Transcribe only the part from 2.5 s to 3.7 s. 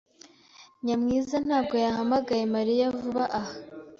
Mariya vuba aha.